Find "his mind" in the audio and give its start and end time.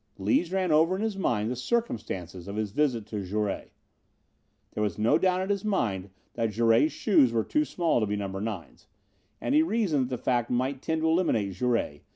1.03-1.51, 5.51-6.09